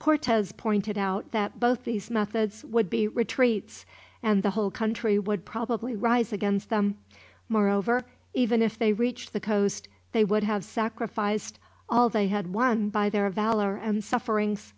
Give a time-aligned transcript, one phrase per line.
[0.00, 3.86] Cortez pointed out that both these methods would be retreats,
[4.20, 6.96] and the whole country would probably rise against them.
[7.48, 8.04] Moreover,
[8.34, 13.08] even if they reached the coast, they would have sacrificed all they had won by
[13.08, 14.74] their valor and sufferings.